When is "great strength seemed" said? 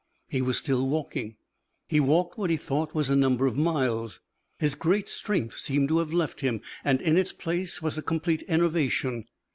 4.73-5.89